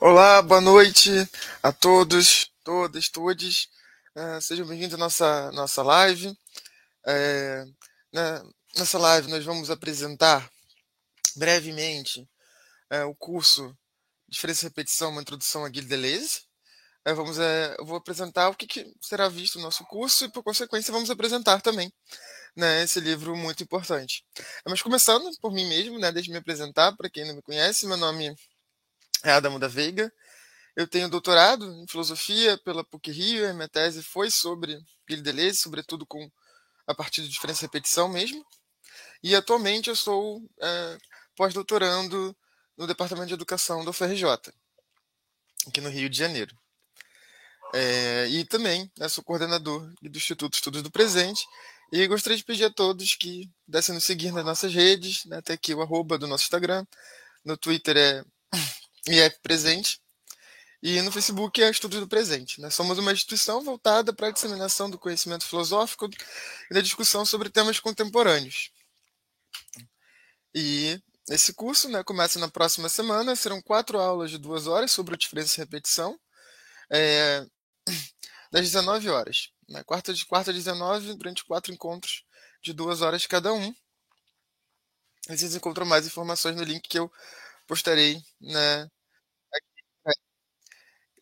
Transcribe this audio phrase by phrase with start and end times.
[0.00, 1.10] Olá, boa noite
[1.60, 3.68] a todos, todas, todes.
[4.14, 6.38] Uh, sejam bem-vindos à nossa, nossa live.
[7.04, 7.64] É,
[8.12, 8.42] né,
[8.76, 10.48] nessa live, nós vamos apresentar
[11.34, 12.24] brevemente
[12.88, 13.76] é, o curso
[14.28, 16.42] Diferença e Repetição, uma introdução à Guilherme Deleuze.
[17.04, 20.30] É, vamos, é, eu vou apresentar o que, que, será visto no nosso curso e,
[20.30, 21.92] por consequência, vamos apresentar também
[22.54, 24.24] né, esse livro muito importante.
[24.64, 27.96] Mas começando por mim mesmo, né, deixe me apresentar, para quem não me conhece, meu
[27.96, 28.34] nome é
[29.22, 30.12] Adamo da Veiga.
[30.76, 36.06] Eu tenho doutorado em filosofia pela PUC Rio, minha tese foi sobre Gilles Deleuze, sobretudo
[36.06, 36.30] com
[36.86, 38.44] a partir de diferença e repetição mesmo.
[39.22, 40.98] E atualmente eu sou é,
[41.36, 42.36] pós-doutorando
[42.76, 44.24] no Departamento de Educação da UFRJ,
[45.66, 46.56] aqui no Rio de Janeiro.
[47.74, 51.44] É, e também né, sou coordenador do Instituto Estudos do Presente
[51.92, 55.54] e gostaria de pedir a todos que pudessem nos seguir nas nossas redes, né, até
[55.54, 56.86] aqui o arroba do nosso Instagram,
[57.44, 58.24] no Twitter é
[59.08, 60.00] IF Presente,
[60.82, 62.60] e no Facebook é Estudos do Presente.
[62.60, 62.70] Né?
[62.70, 66.08] Somos uma instituição voltada para a disseminação do conhecimento filosófico
[66.70, 68.70] e da discussão sobre temas contemporâneos.
[70.54, 75.16] E esse curso né, começa na próxima semana, serão quatro aulas de duas horas sobre
[75.16, 76.18] diferença e repetição,
[76.90, 77.44] é,
[78.52, 79.50] das 19 horas.
[79.68, 79.82] Né?
[79.82, 82.24] Quarta de quarta 19, durante quatro encontros
[82.62, 83.74] de duas horas cada um.
[85.28, 87.12] Vocês encontram mais informações no link que eu
[87.66, 88.88] postarei né,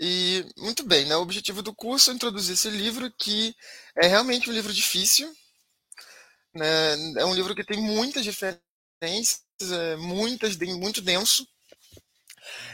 [0.01, 1.17] e muito bem, né?
[1.17, 3.55] O objetivo do curso é introduzir esse livro, que
[3.97, 5.33] é realmente um livro difícil,
[6.55, 6.95] né?
[7.21, 11.47] É um livro que tem muitas referências, é, muitas, muito denso,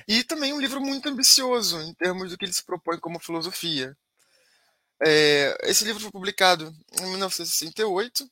[0.07, 3.97] e também um livro muito ambicioso em termos do que ele se propõe como filosofia.
[5.05, 8.31] É, esse livro foi publicado em 1968,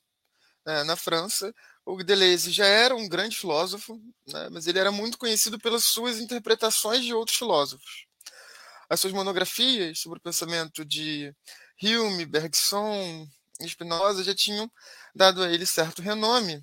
[0.65, 1.53] né, na França.
[1.85, 6.19] O Deleuze já era um grande filósofo, né, mas ele era muito conhecido pelas suas
[6.19, 8.10] interpretações de outros filósofos
[8.91, 11.33] as suas monografias sobre o pensamento de
[11.81, 13.25] Hume, Bergson
[13.61, 14.69] e Spinoza já tinham
[15.15, 16.61] dado a ele certo renome.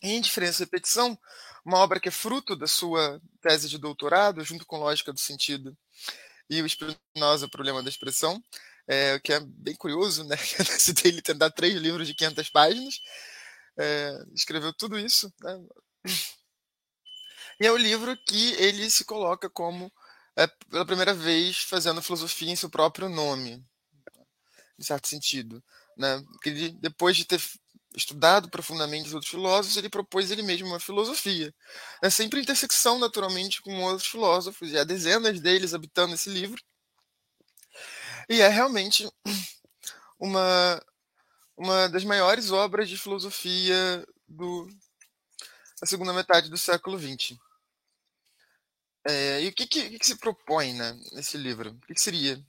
[0.00, 1.18] Em Diferença e Repetição,
[1.64, 5.76] uma obra que é fruto da sua tese de doutorado, junto com Lógica do Sentido
[6.48, 8.40] e o Spinoza, Problema da Expressão,
[8.86, 10.36] é, o que é bem curioso, né?
[10.78, 12.94] Citei ele tentar três livros de 500 páginas,
[13.76, 15.60] é, escreveu tudo isso, né?
[17.60, 19.92] E é o livro que ele se coloca como
[20.36, 23.64] é pela primeira vez fazendo filosofia em seu próprio nome,
[24.78, 25.62] em certo sentido.
[25.96, 26.22] Né?
[26.44, 27.40] Ele, depois de ter
[27.96, 31.54] estudado profundamente os outros filósofos, ele propôs ele mesmo uma filosofia.
[32.02, 36.60] É sempre intersecção, naturalmente, com outros filósofos, e há dezenas deles habitando esse livro.
[38.28, 39.08] E é realmente
[40.18, 40.82] uma,
[41.56, 44.68] uma das maiores obras de filosofia do,
[45.80, 47.38] da segunda metade do século XX.
[49.06, 51.70] É, e o que, que, que, se propõe né, nesse livro?
[51.70, 52.42] O que, que seria?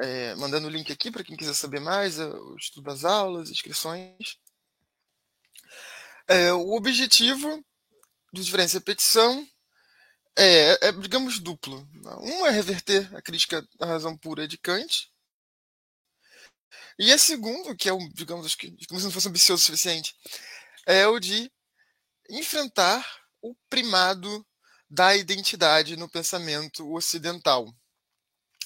[0.00, 3.50] É, mandando o link aqui para quem quiser saber mais, é, o estudo das aulas,
[3.50, 4.38] inscrições.
[6.26, 7.64] É, o objetivo
[8.32, 9.46] do diferença e repetição
[10.36, 11.86] é, é, digamos, duplo.
[12.20, 15.10] Um é reverter a crítica da razão pura de Kant.
[16.98, 20.14] E a segundo, que é, um, digamos, como se não fosse ambicioso o suficiente,
[20.86, 21.50] é o de
[22.30, 23.04] enfrentar
[23.40, 24.46] o primado
[24.92, 27.74] da identidade no pensamento ocidental.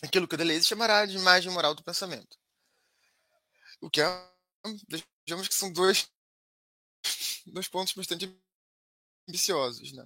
[0.03, 2.37] Aquilo que Deleuze chamará de imagem moral do pensamento.
[3.81, 4.31] O que é,
[5.25, 6.11] digamos que são dois,
[7.47, 8.29] dois pontos bastante
[9.29, 9.93] ambiciosos.
[9.93, 10.05] Né?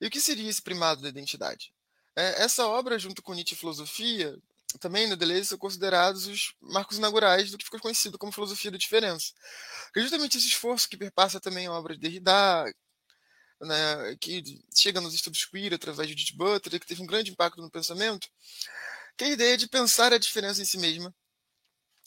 [0.00, 1.74] E o que seria esse primado da identidade?
[2.14, 4.40] É, essa obra, junto com Nietzsche e Filosofia,
[4.78, 8.78] também no Deleuze são considerados os marcos inaugurais do que ficou conhecido como filosofia da
[8.78, 9.32] diferença.
[9.96, 12.72] É justamente esse esforço que perpassa também a obra de Derrida,
[13.60, 14.42] né, que
[14.74, 18.28] chega nos estudos queer através de Judith Butler, que teve um grande impacto no pensamento,
[19.16, 21.14] que é a ideia de pensar a diferença em si mesma,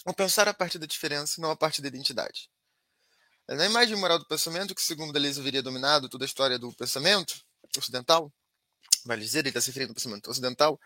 [0.06, 2.50] ou pensar a partir da diferença, não a partir da identidade.
[3.48, 6.72] É na imagem moral do pensamento, que segundo Deleuze haveria dominado toda a história do
[6.74, 7.42] pensamento
[7.78, 8.32] ocidental,
[9.06, 10.80] vale dizer, ele está se referindo ao pensamento ocidental,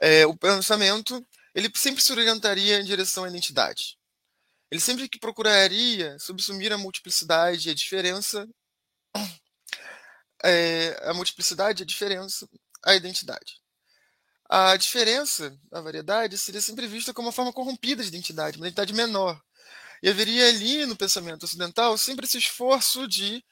[0.00, 3.98] é, o pensamento ele sempre se orientaria em direção à identidade.
[4.70, 8.48] Ele sempre que procuraria subsumir a multiplicidade e a diferença
[10.44, 12.48] é, a multiplicidade, a diferença,
[12.84, 13.60] a identidade.
[14.48, 18.92] A diferença, a variedade, seria sempre vista como uma forma corrompida de identidade, uma identidade
[18.92, 19.40] menor.
[20.02, 23.44] E haveria ali no pensamento ocidental sempre esse esforço de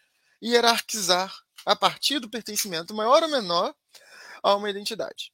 [0.43, 1.33] hierarquizar
[1.65, 3.75] a partir do pertencimento maior ou menor
[4.43, 5.33] a uma identidade.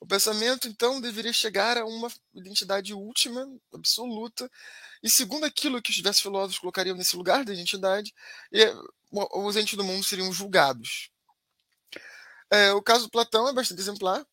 [0.00, 3.44] O pensamento, então, deveria chegar a uma identidade última,
[3.74, 4.48] absoluta,
[5.02, 8.14] e segundo aquilo que os diversos filósofos colocariam nesse lugar da identidade,
[9.10, 11.10] os entes do mundo seriam julgados.
[12.50, 14.26] É, o caso do Platão é bastante exemplar.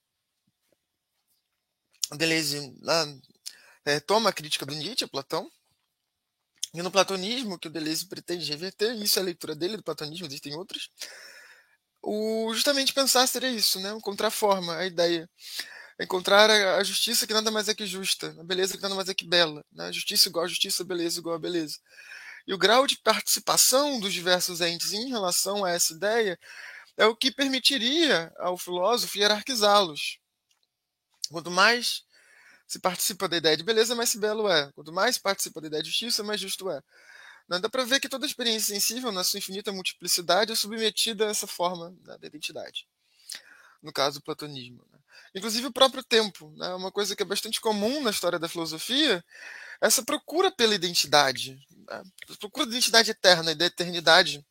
[2.11, 2.73] Deleuze
[3.83, 5.49] é, toma a crítica do Nietzsche, Platão,
[6.73, 10.27] e no platonismo, que o Deleuze pretende reverter, isso é a leitura dele do platonismo,
[10.27, 10.89] existem outras,
[12.05, 13.89] o, justamente pensar seria isso, né?
[13.91, 15.27] encontrar forma, a ideia.
[15.99, 19.09] Encontrar a, a, justiça que nada mais é que justa, a beleza que nada mais
[19.09, 19.65] é que bela.
[19.71, 19.91] Né?
[19.91, 21.79] Justiça igual a justiça, beleza igual a beleza.
[22.47, 26.39] E o grau de participação dos diversos entes em relação a essa ideia
[26.97, 30.19] é o que permitiria ao filósofo hierarquizá-los.
[31.29, 32.03] Quanto mais
[32.67, 34.71] se participa da ideia de beleza, mais belo é.
[34.73, 36.81] Quanto mais se participa da ideia de justiça, mais justo é.
[37.47, 41.29] Não, dá para ver que toda experiência sensível, na sua infinita multiplicidade, é submetida a
[41.29, 42.87] essa forma né, da identidade.
[43.83, 44.83] No caso, o platonismo.
[44.91, 44.99] Né?
[45.35, 46.51] Inclusive o próprio tempo.
[46.57, 46.73] Né?
[46.73, 49.23] Uma coisa que é bastante comum na história da filosofia
[49.81, 51.59] essa procura pela identidade.
[51.87, 52.03] Né?
[52.29, 54.45] A procura da identidade eterna e da eternidade.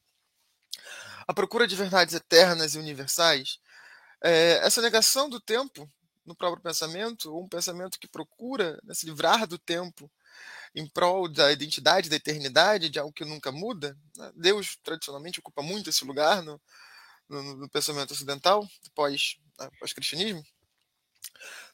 [1.27, 3.59] A procura de verdades eternas e universais.
[4.23, 5.89] É, essa negação do tempo
[6.25, 10.11] no próprio pensamento, um pensamento que procura né, se livrar do tempo
[10.75, 13.97] em prol da identidade, da eternidade, de algo que nunca muda.
[14.17, 14.33] Né?
[14.35, 16.61] Deus, tradicionalmente, ocupa muito esse lugar no,
[17.29, 20.45] no, no pensamento ocidental, pós, né, pós-cristianismo.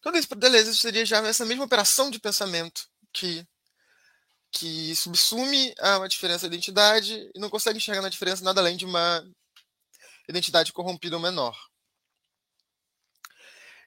[0.03, 3.47] Tudo isso para Deleuze seria já essa mesma operação de pensamento que
[4.53, 8.77] que subsume a uma diferença de identidade e não consegue enxergar na diferença nada além
[8.77, 9.25] de uma
[10.29, 11.57] identidade corrompida ou menor.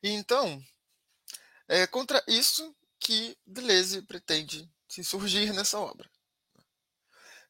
[0.01, 0.61] E então,
[1.67, 6.09] é contra isso que Deleuze pretende se insurgir nessa obra.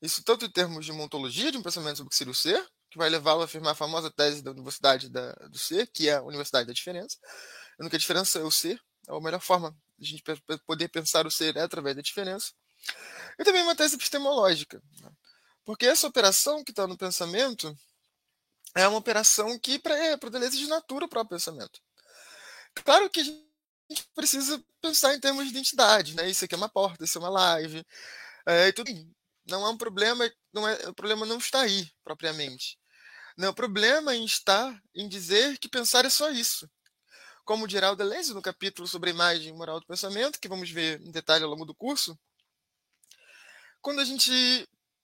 [0.01, 2.67] Isso tanto em termos de ontologia de um pensamento sobre o que seria o ser,
[2.91, 6.15] que vai levá-lo a afirmar a famosa tese da Universidade da, do Ser, que é
[6.15, 7.17] a Universidade da Diferença.
[7.79, 10.23] A única diferença é o ser, é a melhor forma a gente
[10.65, 12.51] poder pensar o ser através da diferença.
[13.39, 15.11] E também uma tese epistemológica, né?
[15.65, 17.75] porque essa operação que está no pensamento
[18.75, 21.79] é uma operação que, para é, de natura o próprio pensamento.
[22.75, 26.29] Claro que a gente precisa pensar em termos de identidade, né?
[26.29, 27.85] Isso aqui é uma porta, isso é uma live,
[28.47, 28.91] é, e tudo.
[29.47, 32.79] Não é um problema, não é, o problema não está aí propriamente.
[33.37, 36.69] Não, o problema em estar em dizer que pensar é só isso.
[37.45, 40.69] Como dirá o Deleuze no capítulo sobre a imagem e moral do pensamento, que vamos
[40.69, 42.17] ver em detalhe ao longo do curso,
[43.81, 44.31] quando a gente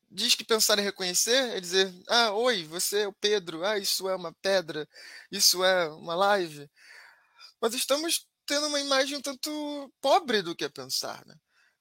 [0.10, 4.10] diz que pensar é reconhecer, é dizer, ah, oi, você é o Pedro, ah, isso
[4.10, 4.88] é uma pedra,
[5.32, 6.70] isso é uma live,
[7.62, 11.36] mas estamos tendo uma imagem um tanto pobre do que é pensar, né?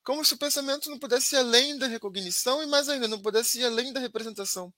[0.05, 3.61] Como se o pensamento não pudesse ir além da recognição e mais ainda não pudesse
[3.61, 4.73] ir além da representação.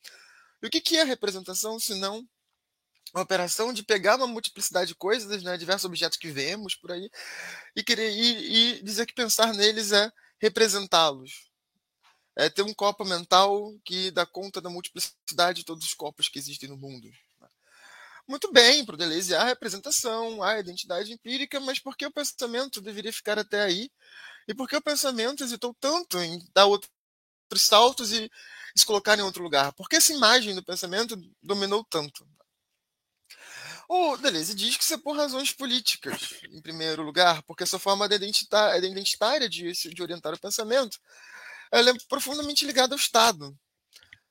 [0.62, 2.29] E o que, que é representação se não
[3.14, 7.11] uma operação de pegar uma multiplicidade de coisas, né, diversos objetos que vemos por aí,
[7.75, 11.50] e querer e, e dizer que pensar neles é representá-los.
[12.37, 16.38] É ter um copo mental que dá conta da multiplicidade de todos os corpos que
[16.38, 17.11] existem no mundo.
[18.31, 22.81] Muito bem, para o Deleuze há representação, há identidade empírica, mas por que o pensamento
[22.81, 23.91] deveria ficar até aí?
[24.47, 26.91] E por que o pensamento hesitou tanto em dar outros
[27.56, 28.31] saltos e
[28.76, 29.73] se colocar em outro lugar?
[29.73, 32.25] Por que essa imagem do pensamento dominou tanto?
[33.93, 38.07] O Deleuze diz que isso é por razões políticas, em primeiro lugar, porque essa forma
[38.07, 40.97] identitária de, de orientar o pensamento
[41.73, 43.53] ela é profundamente ligada ao Estado.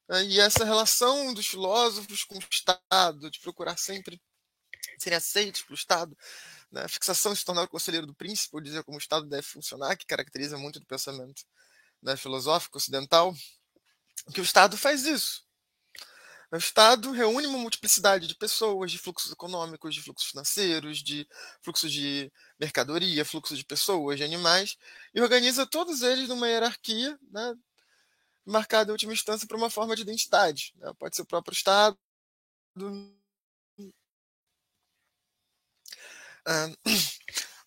[0.07, 0.23] Né?
[0.27, 4.21] E essa relação dos filósofos com o Estado, de procurar sempre
[4.97, 6.17] serem aceitos pelo Estado,
[6.71, 6.83] né?
[6.83, 9.43] a fixação de se tornar o conselheiro do príncipe, ou dizer como o Estado deve
[9.43, 11.43] funcionar, que caracteriza muito do pensamento
[12.01, 13.35] né, filosófico ocidental,
[14.33, 15.48] que o Estado faz isso.
[16.51, 21.27] O Estado reúne uma multiplicidade de pessoas, de fluxos econômicos, de fluxos financeiros, de
[21.61, 24.75] fluxos de mercadoria, fluxos de pessoas, de animais,
[25.13, 27.53] e organiza todos eles numa hierarquia né,
[28.43, 30.73] marcada em última instância por uma forma de identidade.
[30.77, 30.91] Né?
[30.97, 31.97] Pode ser o próprio Estado.
[36.45, 36.69] Ah,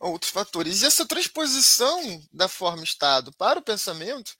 [0.00, 0.82] outros fatores.
[0.82, 4.36] E essa transposição da forma Estado para o pensamento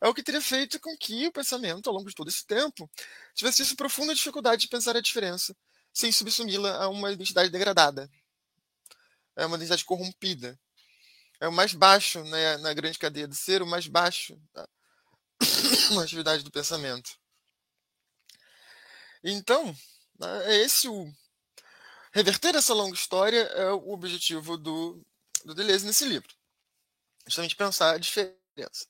[0.00, 2.90] é o que teria feito com que o pensamento, ao longo de todo esse tempo,
[3.34, 5.56] tivesse essa profunda dificuldade de pensar a diferença,
[5.92, 8.10] sem subsumi-la a uma identidade degradada.
[9.34, 10.58] É uma identidade corrompida.
[11.40, 14.40] É o mais baixo né, na grande cadeia do ser, o mais baixo
[15.90, 17.18] uma atividade do pensamento.
[19.22, 19.76] Então,
[20.18, 21.12] né, é esse o.
[22.12, 25.04] Reverter essa longa história é o objetivo do,
[25.44, 26.34] do Deleuze nesse livro.
[27.26, 28.86] Justamente pensar a diferença.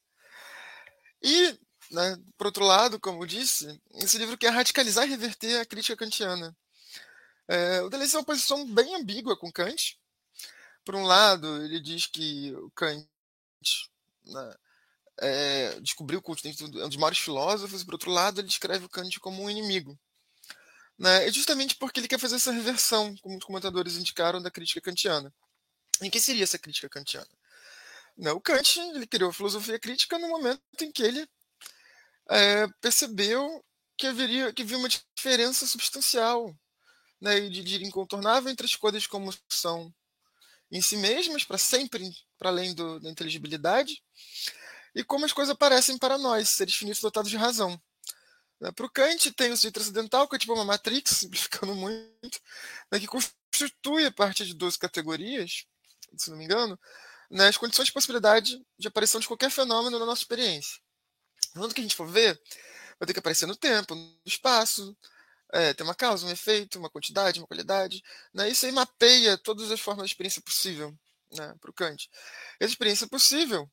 [1.27, 1.59] E,
[1.91, 5.97] né, por outro lado, como eu disse, esse livro quer radicalizar e reverter a crítica
[5.97, 6.57] kantiana.
[7.49, 9.99] É, o Deleuze tem uma posição bem ambígua com Kant.
[10.85, 13.05] Por um lado, ele diz que o Kant
[14.25, 14.55] né,
[15.19, 18.89] é, descobriu o culto é um dos maiores filósofos, por outro lado, ele descreve o
[18.89, 19.99] Kant como um inimigo.
[20.97, 21.27] Né?
[21.27, 25.35] É justamente porque ele quer fazer essa reversão, como os comentadores indicaram, da crítica kantiana.
[26.01, 27.27] Em que seria essa crítica kantiana?
[28.17, 28.33] Né?
[28.33, 31.29] O Kant ele criou a filosofia crítica no momento em que ele
[32.31, 33.65] é, percebeu
[33.97, 36.55] que haveria que havia uma diferença substancial
[37.21, 39.93] né, de, de incontornável entre as coisas como são
[40.71, 44.03] em si mesmas, para sempre, para além do, da inteligibilidade,
[44.95, 47.81] e como as coisas aparecem para nós, seres finitos dotados de razão.
[48.61, 52.41] Né, para o Kant, tem o sujeito transcendental, que é tipo uma matrix, simplificando muito,
[52.91, 55.67] né, que constitui a partir de 12 categorias,
[56.17, 56.79] se não me engano,
[57.31, 60.81] né, as condições de possibilidade de aparição de qualquer fenômeno na nossa experiência.
[61.53, 62.41] Quando que a gente for ver,
[62.99, 64.97] vai ter que aparecer no tempo, no espaço,
[65.53, 68.03] é, uma causa, um efeito, uma quantidade, uma qualidade.
[68.33, 68.49] Né?
[68.49, 70.95] Isso aí mapeia todas as formas de experiência possível
[71.33, 72.09] né, para o Kant.
[72.61, 73.71] Essa experiência possível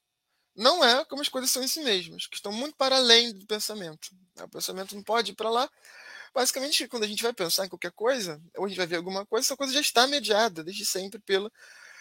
[0.55, 3.45] não é como as coisas são em si mesmas, que estão muito para além do
[3.45, 4.09] pensamento.
[4.39, 5.69] O pensamento não pode ir para lá.
[6.33, 9.25] Basicamente, quando a gente vai pensar em qualquer coisa, ou a gente vai ver alguma
[9.25, 11.19] coisa, essa coisa já está mediada desde sempre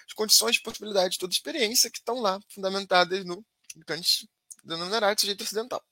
[0.02, 3.44] pelas condições de possibilidade de toda experiência que estão lá, fundamentadas no
[3.87, 4.28] Kant
[4.64, 5.82] denominará de sujeito ocidental.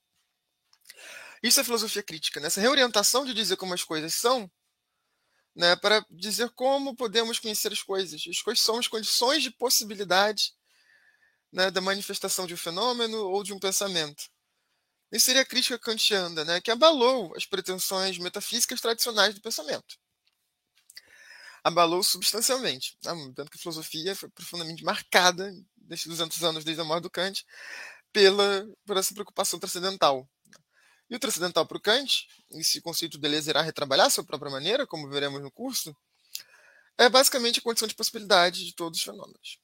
[1.43, 2.47] Isso é filosofia crítica, né?
[2.47, 4.49] essa reorientação de dizer como as coisas são,
[5.55, 8.23] né, para dizer como podemos conhecer as coisas.
[8.29, 10.53] As coisas são as condições de possibilidade
[11.51, 14.29] né, da manifestação de um fenômeno ou de um pensamento.
[15.11, 19.97] Isso seria a crítica kantiana, né, que abalou as pretensões metafísicas tradicionais do pensamento.
[21.63, 22.97] Abalou substancialmente.
[23.03, 25.53] Né, tanto que a filosofia foi profundamente marcada
[25.87, 27.45] nesses 200 anos desde a morte do Kant
[28.11, 30.27] pela, por essa preocupação transcendental.
[31.09, 34.51] E o transcendental para o Kant, esse conceito de Deleuze irá retrabalhar a sua própria
[34.51, 35.95] maneira, como veremos no curso,
[36.97, 39.59] é basicamente a condição de possibilidade de todos os fenômenos.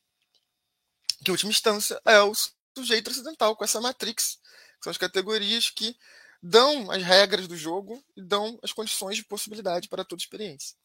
[1.23, 2.33] Que, em última instância, é o
[2.75, 4.39] sujeito transcendental, com essa matrix,
[4.77, 5.95] que são as categorias que
[6.41, 10.75] dão as regras do jogo e dão as condições de possibilidade para toda experiência.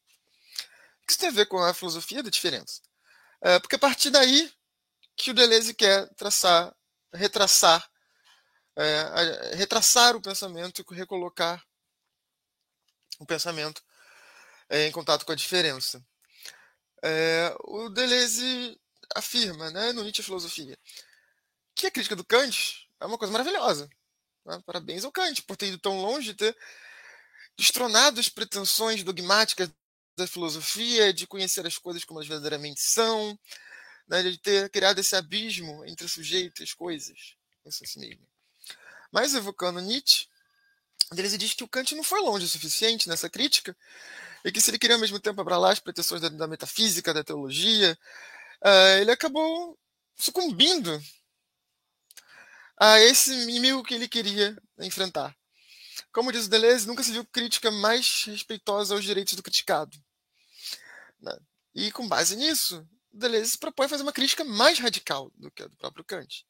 [1.06, 2.80] Que isso tem a ver com a filosofia da diferença?
[3.40, 4.52] É porque a partir daí
[5.16, 6.75] que o Deleuze quer traçar,
[7.12, 7.90] retraçar
[8.76, 11.62] é, retraçar o pensamento e recolocar
[13.18, 13.82] o pensamento
[14.68, 16.02] é, em contato com a diferença.
[17.02, 18.80] É, o Deleuze
[19.14, 20.78] afirma, né, no Nietzsche Filosofia,
[21.75, 23.90] que a crítica do Kant é uma coisa maravilhosa.
[24.44, 24.61] Né?
[24.64, 26.56] Parabéns ao Kant por ter ido tão longe ter
[27.56, 29.71] destronado as pretensões dogmáticas
[30.16, 33.38] da filosofia, de conhecer as coisas como elas verdadeiramente são,
[34.07, 37.35] né, de ter criado esse abismo entre o sujeito e as coisas.
[37.64, 38.26] Isso assim mesmo.
[39.11, 40.26] Mas evocando Nietzsche,
[41.12, 43.76] Deleuze diz que o Kant não foi longe o suficiente nessa crítica
[44.45, 47.23] e que se ele queria ao mesmo tempo abralar as pretensões da, da metafísica, da
[47.23, 47.99] teologia,
[48.64, 49.78] uh, ele acabou
[50.16, 51.02] sucumbindo
[52.78, 55.37] a esse inimigo que ele queria enfrentar.
[56.11, 59.97] Como diz o Deleuze, nunca se viu crítica mais respeitosa aos direitos do criticado.
[61.21, 61.38] Né?
[61.75, 65.76] E com base nisso, Deleuze propõe fazer uma crítica mais radical do que a do
[65.76, 66.47] próprio Kant.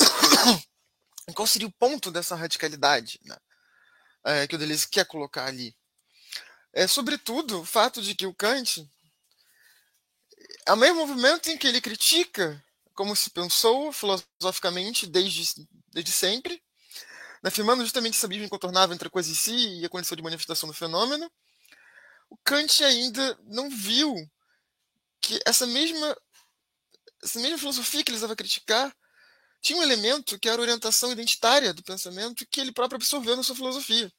[1.34, 3.36] Qual seria o ponto dessa radicalidade né,
[4.24, 5.74] é, que o Deleuze quer colocar ali?
[6.72, 8.84] É, sobretudo, o fato de que o Kant,
[10.66, 12.62] ao mesmo movimento em que ele critica
[12.94, 16.62] como se pensou filosoficamente desde, desde sempre,
[17.44, 20.22] né, afirmando justamente esse abismo incontornável entre a coisa em si e a condição de
[20.22, 21.30] manifestação do fenômeno,
[22.30, 24.14] o Kant ainda não viu
[25.20, 26.16] que essa mesma,
[27.22, 28.96] essa mesma filosofia que ele estava a criticar
[29.60, 33.42] tinha um elemento que era a orientação identitária do pensamento que ele próprio absorveu na
[33.42, 34.10] sua filosofia.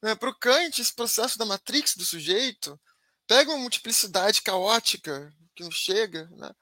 [0.00, 2.80] Né, Para o Kant, esse processo da matrix do sujeito
[3.26, 6.52] pega uma multiplicidade caótica que nos chega né,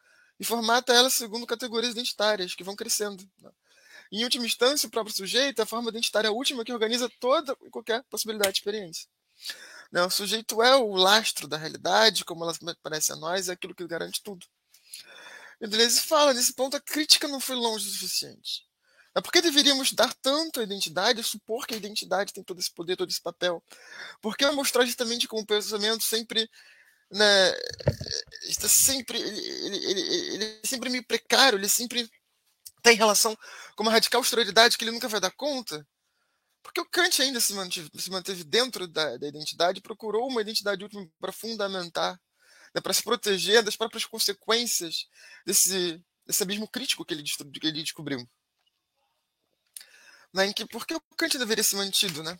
[0.40, 3.23] e formata ela segundo categorias identitárias que vão crescendo.
[3.38, 3.50] Né.
[4.12, 7.70] Em última instância, o próprio sujeito é a forma identitária última que organiza toda e
[7.70, 9.08] qualquer possibilidade de experiência.
[9.90, 13.75] Né, o sujeito é o lastro da realidade, como ela parece a nós, é aquilo
[13.75, 14.46] que garante tudo.
[15.61, 18.64] E Deleuze fala, nesse ponto a crítica não foi longe o suficiente.
[19.14, 22.96] É porque deveríamos dar tanto à identidade, supor que a identidade tem todo esse poder,
[22.96, 23.62] todo esse papel?
[24.20, 26.50] Porque mostrar justamente como o pensamento sempre
[27.11, 27.52] né,
[28.42, 30.00] está sempre ele, ele, ele,
[30.34, 32.11] ele, é sempre meio precário, ele sempre
[32.85, 33.37] tem relação
[33.75, 35.85] com uma radical exterioridade que ele nunca vai dar conta.
[36.62, 40.83] Porque o Kant ainda se manteve, se manteve dentro da, da identidade, procurou uma identidade
[40.83, 42.21] última para fundamentar
[42.75, 45.09] né, para se proteger das próprias consequências
[45.47, 48.29] desse, desse abismo crítico que ele, que ele descobriu.
[50.33, 52.23] Né, em que, por que o Kant deveria ser mantido?
[52.23, 52.38] Né?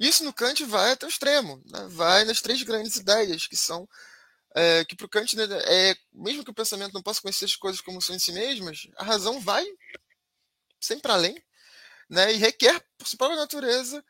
[0.00, 1.86] Isso no Kant vai até o extremo, né?
[1.88, 3.88] vai nas três grandes ideias, que são
[4.58, 7.54] é, que para o Kant, né, é, mesmo que o pensamento não possa conhecer as
[7.54, 9.64] coisas como são em si mesmas, a razão vai
[10.80, 11.40] sempre além
[12.10, 14.04] né, e requer, por sua própria natureza,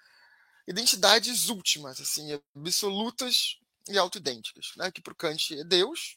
[0.66, 4.90] identidades últimas, assim, absolutas e autoidênticas, né?
[4.90, 6.16] que para o Kant é Deus,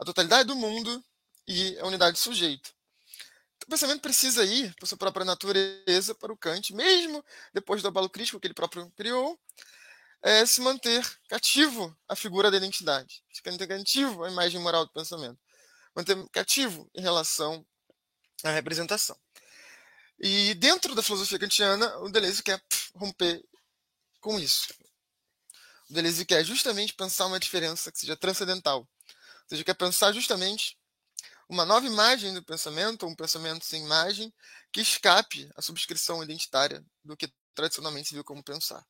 [0.00, 1.04] a totalidade do mundo
[1.46, 2.74] e a unidade do sujeito.
[3.56, 7.88] Então, o pensamento precisa ir por sua própria natureza para o Kant, mesmo depois do
[7.88, 9.38] abalo crítico que ele próprio criou,
[10.26, 14.92] é se manter cativo à figura da identidade, se manter cativo à imagem moral do
[14.92, 15.38] pensamento,
[15.94, 17.64] manter cativo em relação
[18.42, 19.16] à representação.
[20.18, 22.60] E dentro da filosofia kantiana, o Deleuze quer
[22.96, 23.40] romper
[24.20, 24.74] com isso.
[25.88, 28.80] O Deleuze quer justamente pensar uma diferença que seja transcendental.
[28.80, 30.76] Ou seja, quer pensar justamente
[31.48, 34.34] uma nova imagem do pensamento, um pensamento sem imagem,
[34.72, 38.84] que escape à subscrição identitária do que tradicionalmente se viu como pensar.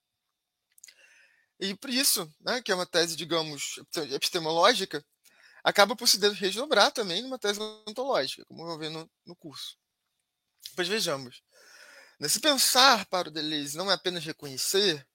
[1.58, 3.80] E por isso, né, que é uma tese, digamos,
[4.12, 5.04] epistemológica,
[5.64, 9.76] acaba por se desdobrar também numa tese ontológica, como eu vou ver no, no curso.
[10.75, 11.42] Pois vejamos.
[12.28, 15.06] Se pensar para o Deleuze não é apenas reconhecer,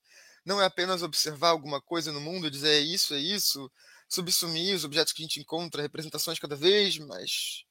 [0.45, 3.71] não é apenas observar alguma coisa no mundo dizer é isso, é isso,
[4.09, 7.63] subsumir os objetos que a gente encontra, representações cada vez mais,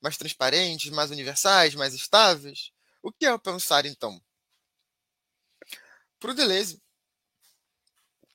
[0.00, 2.70] mais transparentes, mais universais, mais estáveis.
[3.02, 4.20] O que é o pensar, então?
[6.20, 6.80] Para o Deleuze,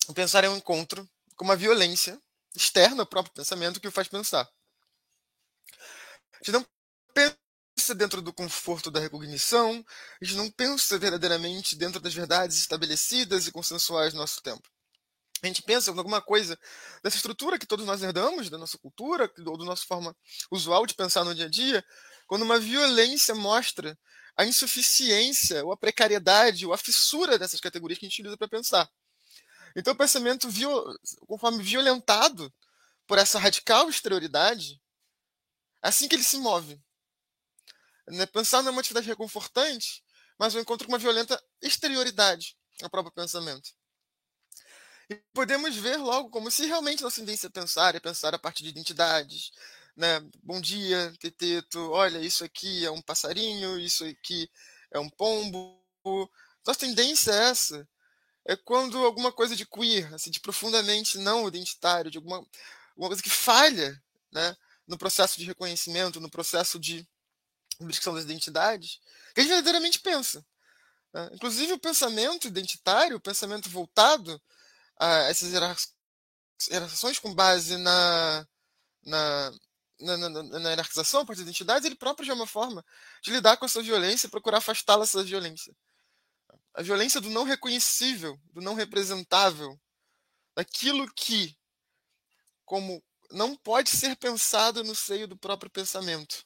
[0.07, 2.21] o pensar é um encontro com uma violência
[2.55, 4.47] externa ao próprio pensamento que o faz pensar.
[6.33, 6.65] A gente não
[7.13, 9.83] pensa dentro do conforto da recognição,
[10.21, 14.67] a gente não pensa verdadeiramente dentro das verdades estabelecidas e consensuais do nosso tempo.
[15.41, 16.57] A gente pensa em alguma coisa
[17.03, 20.15] dessa estrutura que todos nós herdamos, da nossa cultura, ou da nossa forma
[20.49, 21.83] usual de pensar no dia a dia,
[22.27, 23.97] quando uma violência mostra
[24.37, 28.47] a insuficiência, ou a precariedade, ou a fissura dessas categorias que a gente usa para
[28.47, 28.89] pensar.
[29.75, 30.47] Então, o pensamento,
[31.27, 32.53] conforme violentado
[33.07, 34.81] por essa radical exterioridade,
[35.83, 36.81] é assim que ele se move.
[38.07, 38.25] Né?
[38.25, 40.03] Pensar numa atividade reconfortante,
[40.37, 43.71] mas eu encontro com uma violenta exterioridade ao próprio pensamento.
[45.09, 48.63] E podemos ver logo como se realmente nossa tendência a pensar é pensar a partir
[48.63, 49.51] de identidades.
[49.95, 50.19] Né?
[50.41, 51.91] Bom dia, Teteto.
[51.91, 54.49] Olha, isso aqui é um passarinho, isso aqui
[54.91, 55.79] é um pombo.
[56.65, 57.87] Nossa tendência é essa.
[58.45, 62.37] É quando alguma coisa de queer, assim, de profundamente não identitário, de alguma,
[62.91, 64.01] alguma coisa que falha
[64.31, 64.55] né?
[64.87, 67.07] no processo de reconhecimento, no processo de
[67.79, 68.99] descrição das identidades,
[69.33, 70.45] que a gente verdadeiramente pensa.
[71.13, 71.29] Né?
[71.33, 74.41] Inclusive o pensamento identitário, o pensamento voltado
[74.97, 78.47] a essas hierarquizações com base na,
[79.05, 79.53] na,
[79.99, 82.83] na, na, na hierarquização a partir das identidades, ele próprio já é uma forma
[83.21, 85.73] de lidar com essa violência e procurar afastá-la dessa violência.
[86.73, 89.79] A violência do não reconhecível, do não representável,
[90.55, 91.55] daquilo que,
[92.65, 96.45] como não pode ser pensado no seio do próprio pensamento.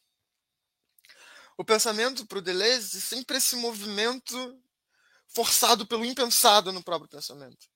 [1.58, 4.62] O pensamento para o Deleuze sempre esse movimento
[5.28, 7.68] forçado pelo impensado no próprio pensamento.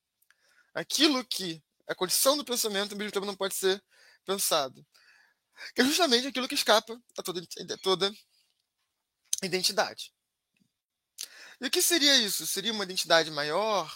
[0.73, 3.83] Aquilo que é a condição do pensamento, ao mesmo tempo, não pode ser
[4.25, 4.85] pensado.
[5.75, 8.13] Que é justamente aquilo que escapa a toda, a toda
[9.43, 10.13] identidade.
[11.61, 12.47] E o que seria isso?
[12.47, 13.95] Seria uma identidade maior,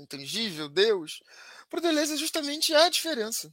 [0.00, 1.20] intangível, Deus?
[1.68, 3.52] Para Deleuze, justamente a diferença.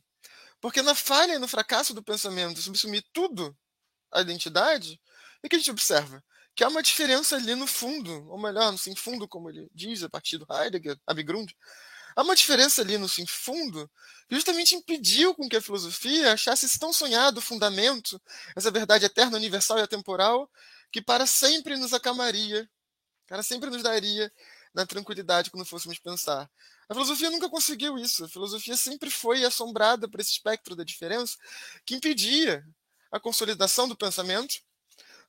[0.62, 3.58] Porque na falha no fracasso do pensamento subsumir tudo
[4.12, 5.02] à identidade,
[5.44, 6.24] o que a gente observa?
[6.54, 10.04] Que há uma diferença ali no fundo, ou melhor, no sem fundo, como ele diz
[10.04, 11.52] a partir do Heidegger, Abgrund.
[12.16, 13.90] Há uma diferença ali no sem fundo
[14.28, 18.22] que justamente impediu com que a filosofia achasse esse tão sonhado fundamento,
[18.56, 20.48] essa verdade eterna, universal e atemporal,
[20.92, 22.70] que para sempre nos acalmaria,
[23.32, 24.30] para sempre nos daria
[24.74, 26.52] na tranquilidade quando fôssemos pensar.
[26.90, 28.26] A filosofia nunca conseguiu isso.
[28.26, 31.38] A filosofia sempre foi assombrada por esse espectro da diferença
[31.86, 32.62] que impedia
[33.10, 34.56] a consolidação do pensamento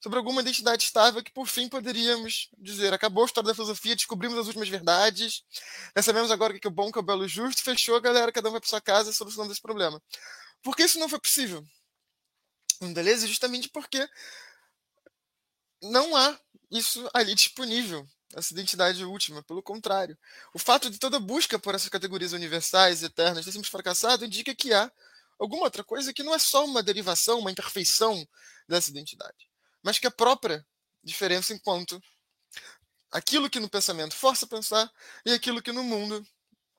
[0.00, 4.36] sobre alguma identidade estável que, por fim, poderíamos dizer: acabou a história da filosofia, descobrimos
[4.36, 5.44] as últimas verdades,
[5.96, 8.00] já sabemos agora o que é o bom, o que é o belo justo, fechou,
[8.00, 10.02] galera, cada um vai para sua casa solucionando esse problema.
[10.60, 11.64] Por que isso não foi possível?
[12.80, 13.28] Beleza?
[13.28, 14.08] Justamente porque
[15.80, 16.36] não há
[16.72, 19.42] isso ali disponível, essa identidade última.
[19.44, 20.18] Pelo contrário,
[20.52, 24.72] o fato de toda busca por essas categorias universais, eternas, ter sempre fracassado, indica que
[24.72, 24.90] há
[25.38, 28.26] alguma outra coisa que não é só uma derivação, uma imperfeição
[28.68, 30.64] dessa identidade mas que a própria
[31.02, 32.00] diferença enquanto
[33.10, 34.90] aquilo que no pensamento força a pensar
[35.26, 36.24] e aquilo que no mundo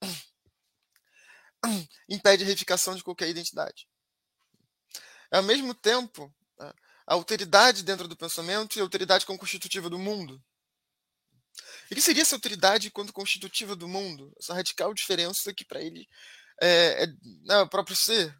[2.09, 3.87] impede a reificação de qualquer identidade.
[5.29, 6.33] Ao mesmo tempo,
[7.07, 10.41] a alteridade dentro do pensamento e a alteridade como constitutiva do mundo.
[11.91, 14.33] E que seria essa alteridade quanto constitutiva do mundo?
[14.39, 16.07] Essa radical diferença que para ele
[16.61, 18.35] é, é, é o próprio ser.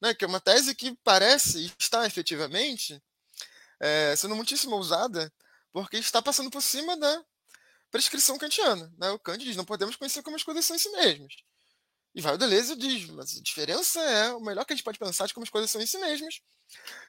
[0.00, 0.14] Né?
[0.14, 3.02] Que é uma tese que parece e está efetivamente
[3.80, 5.32] é, sendo muitíssimo ousada,
[5.72, 7.24] porque está passando por cima da,
[7.90, 8.92] prescrição kantiana.
[8.98, 9.10] Né?
[9.10, 11.34] O Kant diz: não podemos conhecer como as coisas são em si mesmas.
[12.16, 14.98] E vai o Deleuze diz: mas a diferença é o melhor que a gente pode
[14.98, 16.40] pensar de como as coisas são em si mesmas.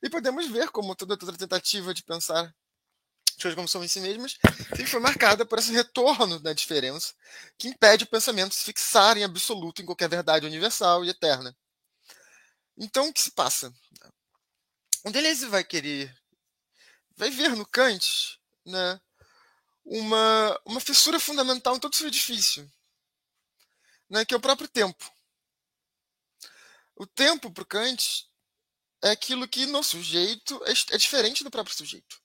[0.03, 2.53] E podemos ver como toda outra tentativa de pensar
[3.37, 4.37] as coisas como são em si mesmas
[4.69, 7.13] sempre foi marcada por esse retorno da diferença
[7.57, 11.55] que impede o pensamento se fixar em absoluto em qualquer verdade universal e eterna.
[12.75, 13.71] Então, o que se passa?
[15.05, 16.13] O Deleuze vai querer,
[17.15, 18.99] vai ver no Kant né,
[19.85, 22.69] uma, uma fissura fundamental em todo o seu edifício,
[24.09, 25.11] né, que é o próprio tempo.
[26.95, 28.27] O tempo, para Kant,
[29.03, 32.19] é aquilo que no sujeito é, é diferente do próprio sujeito.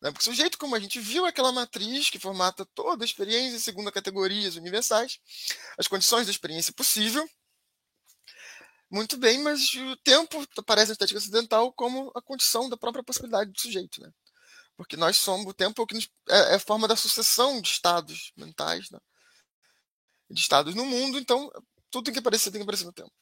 [0.00, 0.10] Né?
[0.12, 3.58] Porque o sujeito, como a gente viu, é aquela matriz que formata toda a experiência
[3.58, 5.18] segundo categorias universais,
[5.76, 7.28] as condições da experiência possível.
[8.90, 13.50] Muito bem, mas o tempo aparece na estética ocidental como a condição da própria possibilidade
[13.50, 14.00] do sujeito.
[14.00, 14.10] Né?
[14.76, 18.88] Porque nós somos, o tempo é, que é, é forma da sucessão de estados mentais,
[18.90, 18.98] né?
[20.30, 21.50] De estados no mundo, então
[21.90, 23.12] tudo tem que aparecer, tem que aparecer no tempo.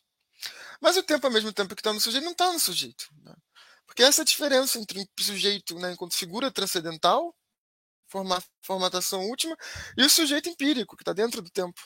[0.81, 3.07] Mas o tempo, ao mesmo tempo que está no sujeito, não está no sujeito.
[3.23, 3.35] Né?
[3.87, 7.35] Porque essa diferença entre o sujeito, né, enquanto figura transcendental,
[8.09, 9.57] forma, formatação última,
[9.97, 11.81] e o sujeito empírico, que está dentro do tempo.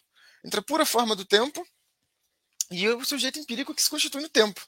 [0.44, 1.64] Entre a pura forma do tempo
[2.70, 4.66] e o sujeito empírico que se constitui no tempo.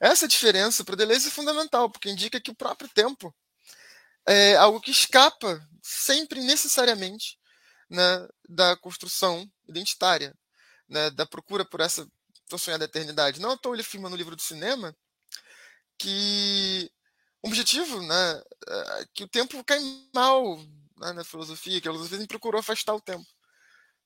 [0.00, 3.34] Essa diferença para Deleuze é fundamental, porque indica que o próprio tempo
[4.26, 7.37] é algo que escapa sempre necessariamente
[7.88, 10.34] né, da construção identitária,
[10.88, 12.06] né, da procura por essa
[12.48, 13.40] tão sonhada eternidade.
[13.40, 14.94] Não à toa ele afirma no livro do cinema
[15.98, 16.90] que
[17.42, 19.80] o objetivo, né, é que o tempo cai
[20.14, 20.58] mal
[20.96, 23.26] né, na filosofia, que a filosofia procurou afastar o tempo.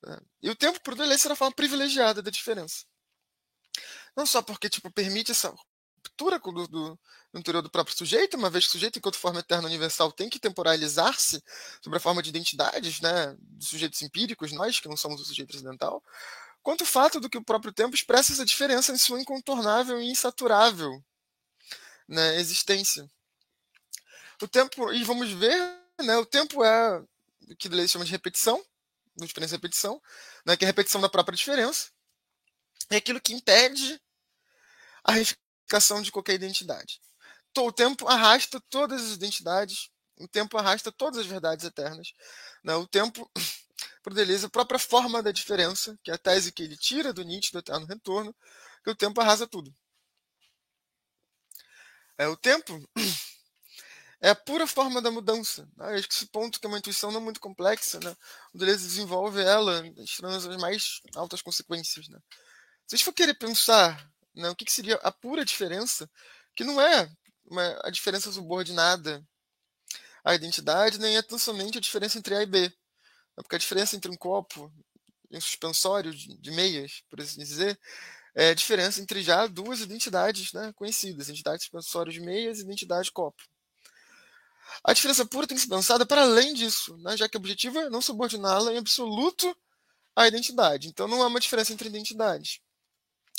[0.04, 0.18] Né?
[0.42, 2.84] E o tempo, por Deleuze, era a forma privilegiada da diferença.
[4.16, 5.54] Não só porque tipo, permite essa
[6.12, 6.98] ruptura do, do,
[7.34, 10.38] interior do próprio sujeito, uma vez que o sujeito, enquanto forma eterna universal, tem que
[10.38, 11.42] temporalizar-se
[11.80, 15.54] sobre a forma de identidades né, dos sujeitos empíricos, nós que não somos o sujeito
[15.54, 16.02] ocidental,
[16.62, 20.10] quanto o fato do que o próprio tempo expressa essa diferença em sua incontornável e
[20.10, 21.02] insaturável
[22.06, 23.10] né, existência.
[24.40, 25.56] O tempo, e vamos ver,
[26.00, 26.98] né, o tempo é
[27.48, 28.62] o que Deleuze chama de repetição,
[29.16, 30.00] de diferença repetição,
[30.44, 31.90] né, que é a repetição da própria diferença,
[32.90, 34.00] é aquilo que impede
[35.04, 35.12] a
[35.72, 37.00] reificação de qualquer identidade.
[37.56, 42.12] O tempo arrasta todas as identidades, o tempo arrasta todas as verdades eternas.
[42.62, 42.74] Né?
[42.74, 43.30] O tempo,
[44.02, 47.22] para Deleuze, a própria forma da diferença, que é a tese que ele tira do
[47.22, 48.34] Nietzsche, do eterno retorno,
[48.84, 49.74] que o tempo arrasa tudo.
[52.18, 52.78] É, o tempo
[54.20, 55.68] é a pura forma da mudança.
[55.76, 55.94] Né?
[55.94, 58.14] Acho que esse ponto, que é uma intuição não muito complexa, né?
[58.52, 62.08] o Deleuze desenvolve ela, mostrando as mais altas consequências.
[62.08, 62.18] Né?
[62.86, 66.08] Se a gente for querer pensar né, o que, que seria a pura diferença,
[66.54, 67.10] que não é
[67.44, 69.24] uma, a diferença subordinada
[70.24, 72.68] à identidade, nem é tão somente a diferença entre A e B.
[72.68, 72.72] Né?
[73.36, 74.72] Porque a diferença entre um copo
[75.30, 77.78] e um suspensório de, de meias, por assim dizer,
[78.34, 83.12] é a diferença entre já duas identidades né, conhecidas, identidade suspensório de meias e identidade
[83.12, 83.42] copo.
[84.82, 87.78] A diferença pura tem que ser pensada para além disso, né, já que o objetivo
[87.78, 89.54] é não subordiná-la em absoluto
[90.16, 90.88] à identidade.
[90.88, 92.60] Então não há uma diferença entre identidades.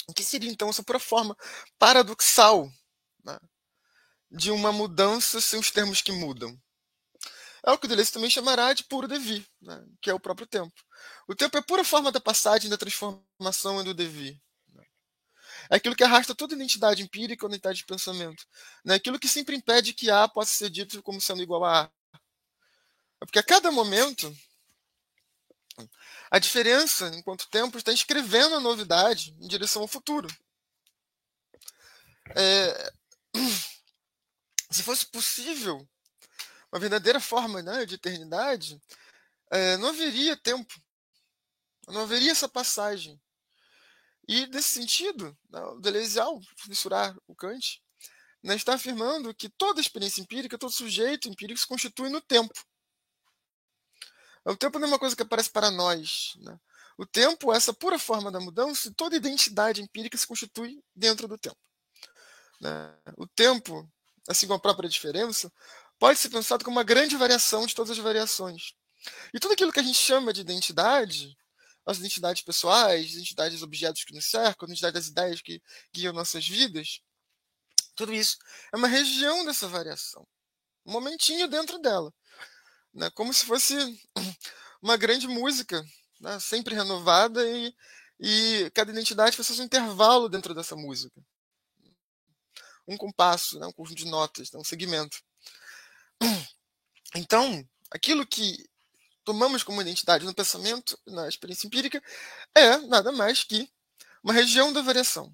[0.07, 1.35] O que seria então essa pura forma
[1.79, 2.69] paradoxal
[3.23, 3.37] né,
[4.29, 6.57] de uma mudança sem os termos que mudam?
[7.65, 10.73] É o que Deleuze também chamará de puro devir, né, que é o próprio tempo.
[11.27, 14.37] O tempo é pura forma da passagem, da transformação e do devir.
[14.67, 14.83] Né.
[15.69, 18.45] É aquilo que arrasta toda identidade empírica ou identidade de pensamento.
[18.85, 21.91] É aquilo que sempre impede que A possa ser dito como sendo igual a A.
[23.21, 24.35] É porque a cada momento
[26.29, 30.27] a diferença, enquanto tempo, está escrevendo a novidade em direção ao futuro.
[32.35, 32.93] É,
[34.71, 35.87] se fosse possível
[36.71, 38.81] uma verdadeira forma né, de eternidade,
[39.51, 40.73] é, não haveria tempo,
[41.87, 43.21] não haveria essa passagem.
[44.27, 47.81] E, nesse sentido, né, o Deleuze, ao censurar o Kant,
[48.41, 52.53] né, está afirmando que toda experiência empírica, todo sujeito empírico se constitui no tempo.
[54.45, 56.33] O tempo não é uma coisa que aparece para nós.
[56.37, 56.59] Né?
[56.97, 61.37] O tempo é essa pura forma da mudança toda identidade empírica se constitui dentro do
[61.37, 61.57] tempo.
[62.59, 62.93] Né?
[63.17, 63.89] O tempo,
[64.27, 65.51] assim como a própria diferença,
[65.97, 68.73] pode ser pensado como uma grande variação de todas as variações.
[69.33, 71.37] E tudo aquilo que a gente chama de identidade,
[71.85, 75.61] as identidades pessoais, identidades dos objetos que nos cercam, identidade das ideias que
[75.93, 77.01] guiam nossas vidas,
[77.95, 78.37] tudo isso
[78.73, 80.27] é uma região dessa variação,
[80.85, 82.13] um momentinho dentro dela
[82.93, 83.75] né, como se fosse
[84.81, 85.83] uma grande música,
[86.19, 87.73] né, sempre renovada e,
[88.19, 91.21] e cada identidade fosse um intervalo dentro dessa música.
[92.87, 95.17] Um compasso, né, um conjunto de notas, né, um segmento.
[97.15, 98.67] Então, aquilo que
[99.23, 102.01] tomamos como identidade no pensamento, na experiência empírica,
[102.55, 103.69] é nada mais que
[104.23, 105.33] uma região da variação.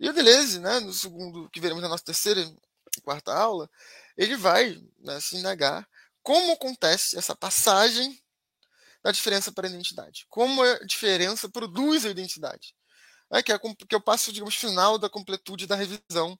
[0.00, 3.68] E o Deleuze, né, no segundo, que veremos na nossa terceira e quarta aula,
[4.16, 5.88] ele vai né, se negar
[6.28, 8.22] como acontece essa passagem
[9.02, 10.26] da diferença para a identidade.
[10.28, 12.74] Como a diferença produz a identidade.
[13.32, 16.38] É, que, é, que é o passo, digamos, final da completude da revisão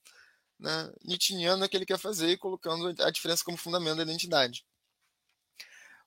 [0.58, 4.62] né, Nietzscheana que ele quer fazer, colocando a diferença como fundamento da identidade.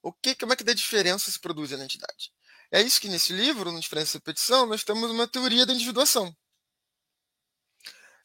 [0.04, 2.32] O que, como é que da diferença se produz a identidade?
[2.72, 6.32] É isso que nesse livro, no Diferença e Repetição, nós temos uma teoria da individuação.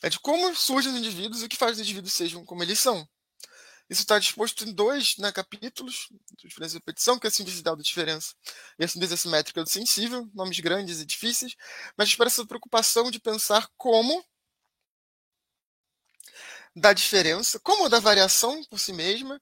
[0.03, 2.79] É de como surgem os indivíduos e o que faz os indivíduos sejam como eles
[2.79, 3.09] são.
[3.89, 7.75] Isso está disposto em dois né, capítulos, diferença e repetição, que é a síntese da
[7.77, 8.35] diferença
[8.79, 11.55] e a síntese assimétrica do sensível, nomes grandes e difíceis,
[11.97, 14.25] mas expressa a preocupação de pensar como
[16.75, 19.41] da diferença, como da variação por si mesma,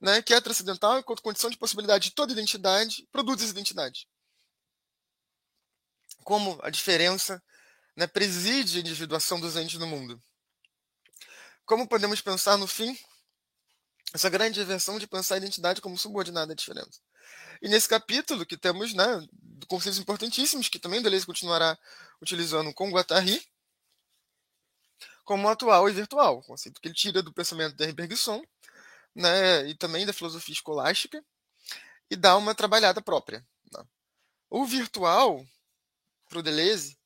[0.00, 4.08] né, que é transcendental enquanto condição de possibilidade de toda identidade, produz essa identidade.
[6.24, 7.42] Como a diferença
[7.94, 10.22] né, preside a individuação dos entes no mundo.
[11.66, 12.96] Como podemos pensar, no fim,
[14.12, 17.00] essa grande inversão de pensar a identidade como subordinada à diferença.
[17.60, 19.04] E nesse capítulo que temos né,
[19.66, 21.78] conceitos importantíssimos, que também Deleuze continuará
[22.22, 23.44] utilizando com Guattari,
[25.24, 28.42] como atual e virtual, conceito que ele tira do pensamento de Bergson,
[29.14, 31.22] né, e também da filosofia escolástica,
[32.10, 33.46] e dá uma trabalhada própria.
[33.70, 33.84] Né.
[34.48, 35.46] O virtual,
[36.28, 36.96] para o Deleuze,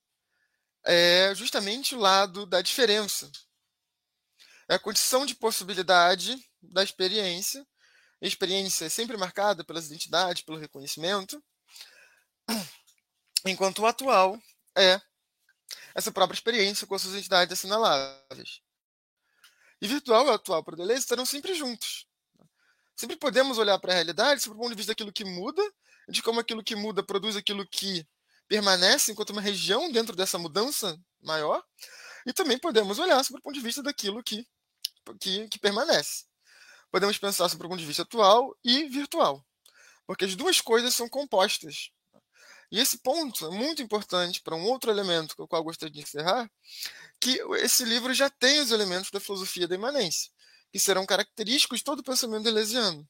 [0.85, 3.31] é justamente o lado da diferença.
[4.69, 7.67] É a condição de possibilidade da experiência.
[8.23, 11.43] A experiência é sempre marcada pelas identidades, pelo reconhecimento,
[13.45, 14.41] enquanto o atual
[14.77, 15.01] é
[15.95, 18.63] essa própria experiência com as suas entidades assinaláveis.
[19.81, 22.07] E virtual e atual para Deleuze estarão sempre juntos.
[22.95, 25.63] Sempre podemos olhar para a realidade sob o ponto de vista daquilo que muda,
[26.09, 28.07] de como aquilo que muda produz aquilo que
[28.47, 31.65] permanece enquanto uma região dentro dessa mudança maior,
[32.25, 34.47] e também podemos olhar sob o ponto de vista daquilo que,
[35.19, 36.25] que, que permanece
[36.93, 39.45] podemos pensar sobre o ponto de vista atual e virtual,
[40.07, 41.91] porque as duas coisas são compostas.
[42.71, 46.01] E esse ponto é muito importante para um outro elemento com o qual gostaria de
[46.01, 46.51] encerrar,
[47.19, 50.31] que esse livro já tem os elementos da filosofia da imanência,
[50.71, 53.09] que serão característicos de todo o pensamento deleuziano.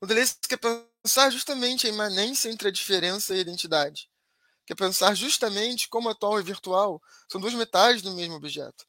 [0.00, 4.10] O Deleuze quer pensar justamente a imanência entre a diferença e a identidade.
[4.66, 8.84] Quer pensar justamente como atual e virtual são duas metades do mesmo objeto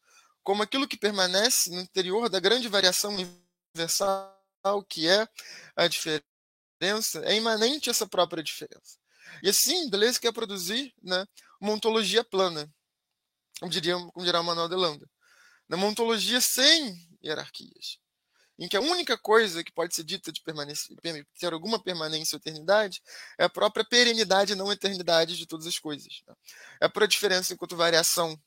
[0.48, 3.14] como aquilo que permanece no interior da grande variação
[3.76, 4.34] universal
[4.88, 5.28] que é
[5.76, 8.98] a diferença, é imanente essa própria diferença.
[9.44, 11.26] E assim, Deleuze quer produzir né,
[11.60, 12.66] uma ontologia plana,
[13.60, 15.10] como diria, como dirá o Manuel de Landa.
[15.70, 18.00] Uma ontologia sem hierarquias,
[18.58, 20.96] em que a única coisa que pode ser dita de permanecer,
[21.38, 23.02] ter alguma permanência ou eternidade
[23.38, 26.24] é a própria perenidade e não eternidade de todas as coisas.
[26.26, 26.34] Né?
[26.80, 28.42] É a própria diferença enquanto variação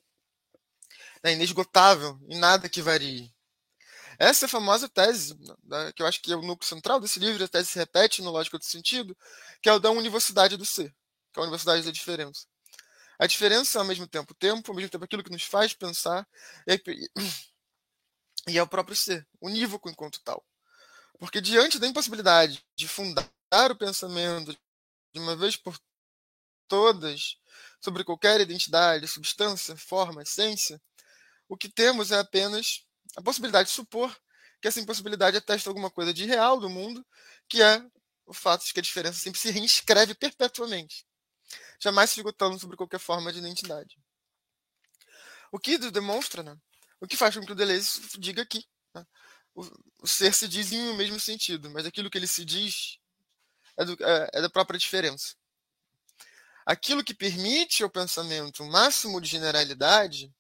[1.23, 3.33] é inesgotável, em nada que varie.
[4.19, 7.19] Essa é a famosa tese, né, que eu acho que é o núcleo central desse
[7.19, 9.17] livro, a tese se repete no Lógica do Sentido,
[9.63, 10.95] que é o da universalidade do ser,
[11.33, 12.47] que é a universalidade da diferença.
[13.19, 16.29] A diferença é ao mesmo tempo tempo, ao mesmo tempo aquilo que nos faz pensar,
[18.49, 20.45] e é o próprio ser, unívoco enquanto tal.
[21.19, 23.27] Porque diante da impossibilidade de fundar
[23.71, 24.57] o pensamento
[25.13, 25.79] de uma vez por
[26.67, 27.37] todas
[27.81, 30.81] sobre qualquer identidade, substância, forma, essência,
[31.51, 32.87] o que temos é apenas
[33.17, 34.17] a possibilidade de supor
[34.63, 37.05] que essa impossibilidade atesta alguma coisa de real do mundo,
[37.49, 37.85] que é
[38.25, 41.05] o fato de que a diferença sempre se reinscreve perpetuamente.
[41.81, 43.99] Jamais se esgotando sobre qualquer forma de identidade.
[45.51, 46.57] O que demonstra, né?
[47.01, 48.65] o que faz com que o Deleuze diga aqui.
[48.95, 49.05] Né?
[49.53, 49.63] O,
[50.03, 52.97] o, ser se diz em um mesmo sentido, mas aquilo que ele se diz
[53.77, 55.35] é, do, é, é da própria diferença.
[56.65, 60.33] Aquilo que permite ao pensamento o máximo de generalidade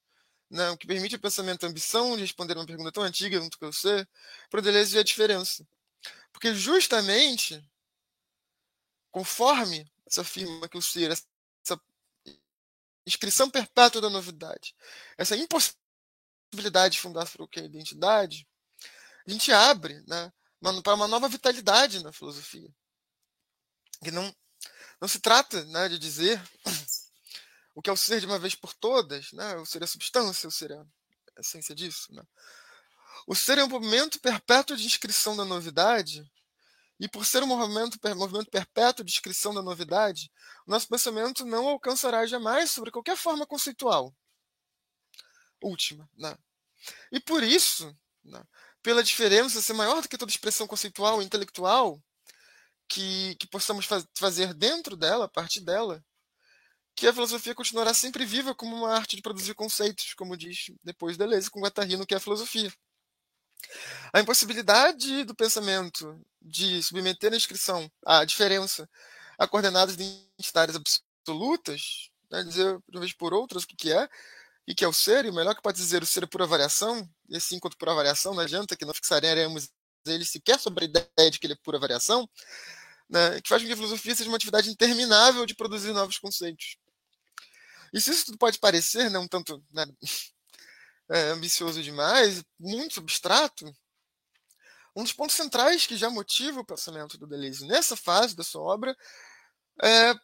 [0.50, 3.58] né, o que permite ao pensamento a ambição de responder uma pergunta tão antiga quanto
[3.58, 4.06] que eu sei,
[4.50, 5.66] para o Deleuze ver a diferença.
[6.32, 7.64] Porque justamente,
[9.10, 11.80] conforme se afirma que o ser, essa
[13.06, 14.74] inscrição perpétua da novidade,
[15.16, 18.46] essa impossibilidade de fundar qualquer identidade,
[19.26, 20.32] a gente abre né,
[20.82, 22.68] para uma nova vitalidade na filosofia.
[24.02, 24.34] Que não,
[25.00, 26.42] não se trata né, de dizer
[27.81, 29.57] o que é o ser de uma vez por todas, né?
[29.57, 32.12] o ser é substância, o ser é a essência disso.
[32.14, 32.23] Né?
[33.27, 36.31] O ser é um movimento perpétuo de inscrição da novidade,
[37.01, 40.31] e por ser um movimento, movimento perpétuo de inscrição da novidade,
[40.66, 44.14] o nosso pensamento não alcançará jamais sobre qualquer forma conceitual
[45.62, 46.07] última.
[46.19, 46.37] Né?
[47.11, 48.45] E por isso, né,
[48.83, 51.99] pela diferença ser maior do que toda expressão conceitual e intelectual,
[52.87, 56.05] que, que possamos faz, fazer dentro dela, a partir dela,
[56.94, 61.16] que a filosofia continuará sempre viva como uma arte de produzir conceitos, como diz depois
[61.16, 62.72] Deleuze com Guattari no que é a filosofia.
[64.12, 68.88] A impossibilidade do pensamento de submeter a inscrição, a diferença,
[69.38, 74.09] a coordenadas identitárias absolutas, né, dizer de uma vez por outras o que, que é,
[74.66, 76.46] e que é o ser, e o melhor que pode dizer o ser é pura
[76.46, 79.68] variação, e assim, enquanto pura variação, não adianta que não fixaremos
[80.07, 82.29] ele sequer sobre a ideia de que ele é pura variação,
[83.11, 86.77] né, que faz com que a filosofia seja uma atividade interminável de produzir novos conceitos.
[87.92, 89.85] E se isso tudo pode parecer né, um tanto né,
[91.11, 93.66] é, ambicioso demais, muito abstrato,
[94.94, 98.62] um dos pontos centrais que já motiva o pensamento do Deleuze nessa fase da sua
[98.62, 98.96] obra
[99.83, 100.14] é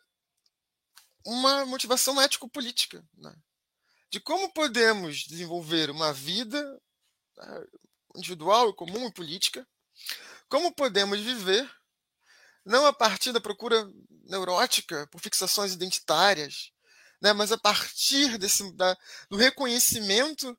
[1.25, 3.35] uma motivação ético-política, né?
[4.11, 6.81] de como podemos desenvolver uma vida
[7.37, 7.67] né,
[8.15, 9.67] individual, comum e política,
[10.49, 11.69] como podemos viver
[12.67, 13.89] não a partir da procura
[14.25, 16.73] neurótica por fixações identitárias,
[17.23, 18.97] né, mas a partir desse, da,
[19.31, 20.59] do reconhecimento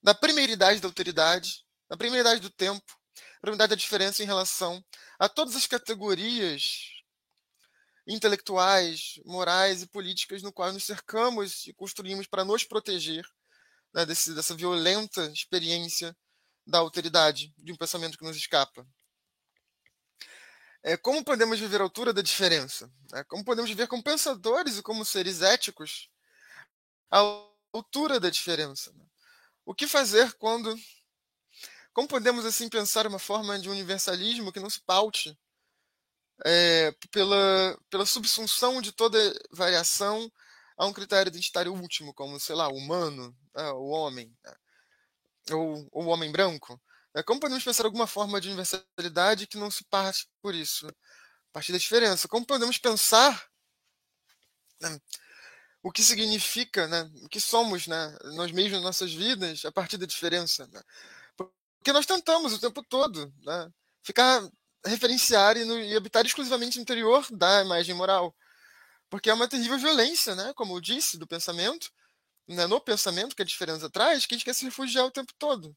[0.00, 4.82] da primeiridade da autoridade, da primeiridade do tempo, da primeiridade da diferença em relação
[5.18, 6.84] a todas as categorias
[8.06, 13.26] intelectuais, morais e políticas no qual nos cercamos e construímos para nos proteger
[13.92, 16.16] né, desse, dessa violenta experiência
[16.64, 18.86] da alteridade, de um pensamento que nos escapa.
[20.82, 22.90] É, como podemos viver a altura da diferença?
[23.12, 26.08] É, como podemos viver como pensadores e como seres éticos
[27.10, 27.18] à
[27.72, 28.92] altura da diferença?
[28.92, 29.04] Né?
[29.64, 30.74] O que fazer quando.
[31.92, 35.36] Como podemos assim pensar uma forma de universalismo que não se paute
[36.44, 39.18] é, pela, pela subsunção de toda
[39.50, 40.30] variação
[40.76, 44.54] a um critério identitário último, como, sei lá, o humano, né, o homem, né,
[45.52, 46.80] ou o homem branco?
[47.18, 51.52] É, como podemos pensar alguma forma de universalidade que não se parte por isso, a
[51.52, 52.28] partir da diferença?
[52.28, 53.44] Como podemos pensar
[54.80, 55.00] né,
[55.82, 60.06] o que significa, né, o que somos, né, nós mesmos nossas vidas, a partir da
[60.06, 60.68] diferença?
[60.68, 60.80] Né?
[61.36, 63.68] Porque nós tentamos o tempo todo né,
[64.04, 64.48] ficar
[64.86, 68.32] referenciar e, no, e habitar exclusivamente no interior da imagem moral.
[69.10, 70.52] Porque é uma terrível violência, né?
[70.54, 71.90] Como eu disse, do pensamento,
[72.46, 72.66] né?
[72.66, 75.76] no pensamento que a diferença traz, que a gente quer se refugiar o tempo todo.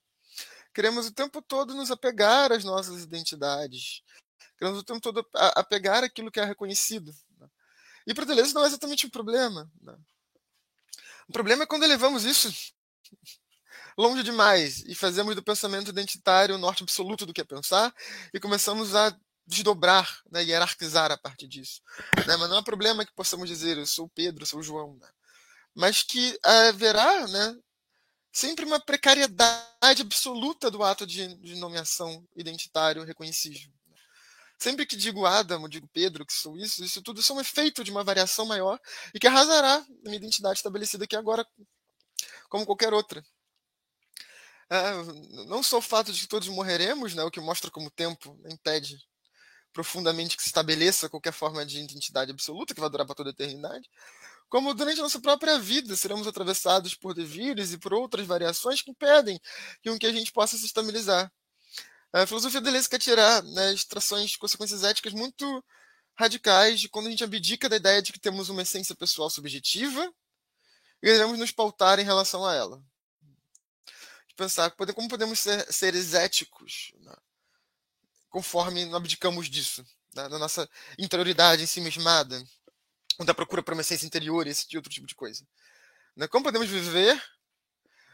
[0.74, 4.02] Queremos o tempo todo nos apegar às nossas identidades.
[4.58, 7.14] Queremos o tempo todo apegar aquilo que é reconhecido.
[7.38, 7.48] Né?
[8.08, 9.70] E para Deleuze não é exatamente um problema.
[9.82, 9.98] Né?
[11.28, 12.54] O problema é quando elevamos isso
[13.98, 17.94] longe demais e fazemos do pensamento identitário o norte absoluto do que é pensar
[18.34, 21.82] e começamos a desdobrar, né, hierarquizar a partir disso.
[22.26, 22.38] Né?
[22.38, 25.08] Mas não é problema que possamos dizer eu sou Pedro, eu sou João, né?
[25.76, 27.58] mas que haverá né,
[28.32, 33.72] sempre uma precariedade absoluta do ato de, de nomeação identitário reconhecível.
[34.58, 37.90] Sempre que digo Adam, digo Pedro, que sou isso, isso tudo é um efeito de
[37.90, 38.80] uma variação maior
[39.14, 41.46] e que arrasará a minha identidade estabelecida aqui agora,
[42.48, 43.24] como qualquer outra.
[44.70, 44.94] É,
[45.48, 48.40] não só o fato de que todos morreremos, né, o que mostra como o tempo
[48.46, 48.98] impede
[49.74, 53.34] profundamente que se estabeleça qualquer forma de identidade absoluta que vai durar para toda a
[53.34, 53.90] eternidade,
[54.52, 58.92] como durante a nossa própria vida seremos atravessados por devires e por outras variações que
[58.92, 59.40] impedem
[59.82, 61.32] que, que a gente possa se estabilizar.
[62.12, 65.64] A filosofia Deleuze quer tirar né, extrações, consequências éticas muito
[66.16, 70.14] radicais de quando a gente abdica da ideia de que temos uma essência pessoal subjetiva
[71.02, 72.84] e devemos nos pautar em relação a ela
[74.36, 77.16] pensar como podemos ser seres éticos né?
[78.30, 80.28] conforme não abdicamos disso, né?
[80.28, 82.44] da nossa interioridade ensimismada,
[83.26, 85.46] da procura por uma essência interior esse outro tipo de coisa.
[86.16, 86.28] Né?
[86.28, 87.22] Como podemos viver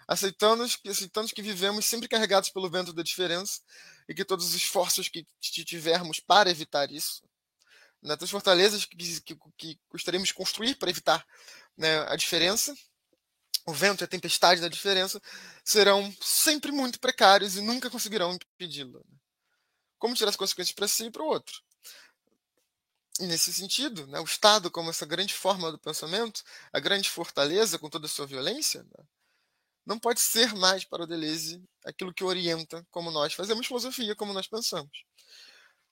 [0.08, 3.62] aceitando, aceitando que vivemos sempre carregados pelo vento da diferença
[4.08, 7.24] e que todos os esforços que tivermos para evitar isso,
[8.02, 8.15] né?
[8.15, 11.26] todas as fortalezas que, que, que gostaríamos de construir para evitar
[11.76, 12.74] né, a diferença,
[13.65, 15.21] o vento e a tempestade da diferença
[15.63, 19.00] serão sempre muito precários e nunca conseguirão impedi-la.
[19.00, 19.17] Né?
[20.00, 21.62] Como tirar as consequências para si e para o outro?
[23.20, 27.90] Nesse sentido, né, o Estado, como essa grande forma do pensamento, a grande fortaleza com
[27.90, 29.06] toda a sua violência, né,
[29.88, 34.34] não pode ser mais para o Deleuze aquilo que orienta como nós fazemos filosofia, como
[34.34, 35.06] nós pensamos.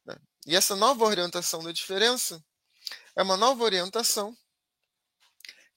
[0.06, 0.16] Né?
[0.46, 2.44] E essa nova orientação da diferença
[3.16, 4.38] é uma nova orientação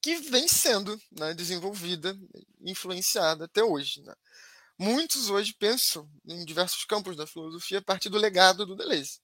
[0.02, 2.18] que vem sendo né, desenvolvida,
[2.60, 4.02] influenciada até hoje.
[4.02, 4.14] Né?
[4.76, 9.20] Muitos hoje pensam em diversos campos da filosofia a partir do legado do Deleuze.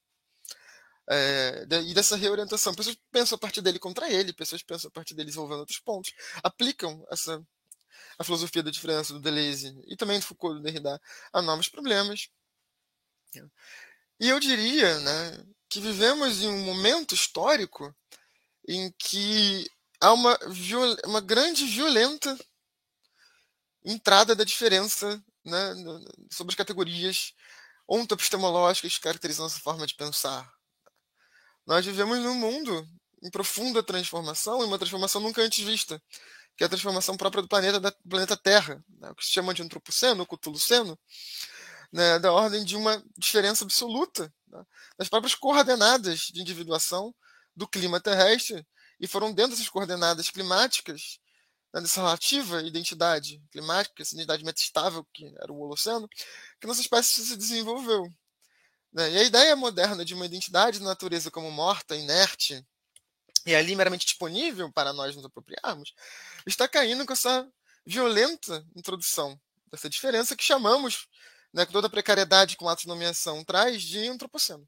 [1.08, 2.74] É, e dessa reorientação.
[2.74, 6.12] Pessoas pensam a partir dele contra ele, pessoas pensam a partir dele desenvolvendo outros pontos,
[6.42, 7.44] aplicam essa
[8.18, 11.00] a filosofia da diferença do Deleuze e também do Foucault do Derrida
[11.32, 12.28] a novos problemas.
[14.20, 17.94] E eu diria né, que vivemos em um momento histórico
[18.66, 19.68] em que
[20.00, 20.38] há uma,
[21.04, 22.38] uma grande violenta
[23.84, 25.74] entrada da diferença né,
[26.30, 27.34] sobre as categorias
[27.88, 30.50] ontoepistemológicas que caracterizam nossa forma de pensar.
[31.66, 32.86] Nós vivemos num mundo
[33.22, 36.00] em profunda transformação, e uma transformação nunca antes vista,
[36.56, 39.54] que é a transformação própria do planeta, da, planeta Terra, né, o que se chama
[39.54, 40.98] de antropoceno, cutuluceno,
[41.92, 44.62] né, da ordem de uma diferença absoluta né,
[44.98, 47.14] das próprias coordenadas de individuação
[47.56, 48.64] do clima terrestre,
[49.00, 51.18] e foram dentro dessas coordenadas climáticas
[51.72, 56.08] né, dessa relativa identidade climática, essa identidade metastável que era o Holoceno,
[56.60, 58.04] que nossa espécie se desenvolveu.
[58.94, 59.10] Né?
[59.10, 62.64] E a ideia moderna de uma identidade de natureza como morta, inerte,
[63.44, 65.92] e ali meramente disponível para nós nos apropriarmos,
[66.46, 67.46] está caindo com essa
[67.84, 71.08] violenta introdução dessa diferença que chamamos,
[71.52, 74.66] né, com toda a precariedade que o ato de nomeação traz, de antropoceno.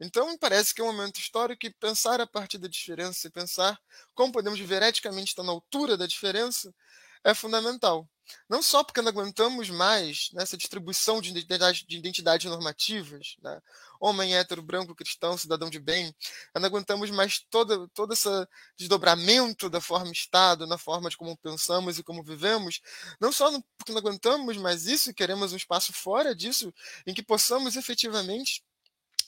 [0.00, 3.78] Então, parece que é um momento histórico que pensar a partir da diferença e pensar
[4.12, 6.74] como podemos viver eticamente na altura da diferença
[7.22, 8.08] é fundamental.
[8.48, 13.60] Não só porque não aguentamos mais nessa distribuição de, identidade, de identidades normativas, né?
[14.00, 16.14] homem hétero, branco, cristão, cidadão de bem,
[16.54, 18.28] não aguentamos mais todo, todo esse
[18.76, 22.80] desdobramento da forma Estado, na forma de como pensamos e como vivemos,
[23.20, 26.72] não só porque não aguentamos mais isso e queremos um espaço fora disso,
[27.06, 28.62] em que possamos efetivamente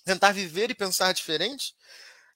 [0.04, 1.74] tentar viver e pensar diferente,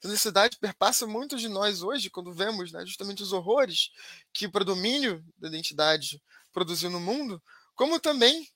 [0.01, 3.91] essa necessidade perpassa muitos de nós hoje, quando vemos né, justamente os horrores
[4.33, 7.42] que o predomínio da identidade produziu no mundo,
[7.74, 8.48] como também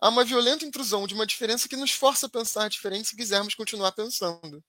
[0.00, 3.54] há uma violenta intrusão de uma diferença que nos força a pensar diferente se quisermos
[3.54, 4.62] continuar pensando.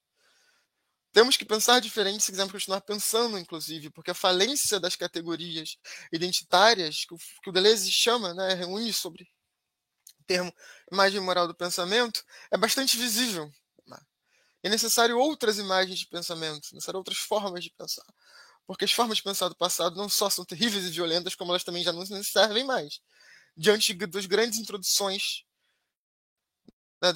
[1.12, 5.78] Temos que pensar diferente se quisermos continuar pensando, inclusive, porque a falência das categorias
[6.12, 9.24] identitárias, que o, Deleuze chama, né, reúne sobre
[10.20, 10.54] o termo
[10.92, 13.50] imagem moral do pensamento, é bastante visível
[14.66, 18.06] é necessário outras imagens de pensamento, necessário outras formas de pensar.
[18.68, 21.64] Porque as formas de pensar do passado não só são terríveis e violentas, como elas
[21.64, 23.00] também já não servem mais.
[23.56, 25.44] Diante das grandes introduções
[27.02, 27.14] né,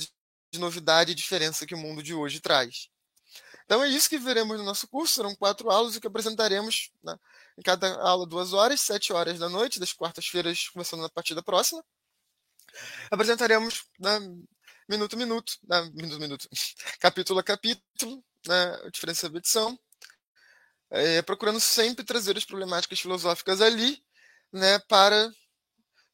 [0.52, 2.90] de novidade e diferença que o mundo de hoje traz.
[3.66, 5.14] Então é isso que veremos no nosso curso.
[5.16, 7.16] Serão quatro aulas e que apresentaremos né,
[7.58, 11.84] em cada aula duas horas, sete horas da noite, das quartas-feiras, começando na partida próxima.
[13.12, 14.20] Apresentaremos né,
[14.88, 16.50] minuto a minuto, né, minuto a minuto,
[17.00, 19.80] capítulo a capítulo, né, diferença de edição,
[20.92, 24.04] é, procurando sempre trazer as problemáticas filosóficas ali,
[24.52, 25.32] né, para